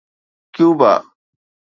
Cuba 0.53 0.93